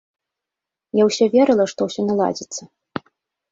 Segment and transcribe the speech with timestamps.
[1.01, 2.61] Я ўсё верыла, што ўсё наладзіцца.